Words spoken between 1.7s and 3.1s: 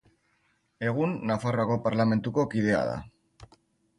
Parlamentuko kidea da.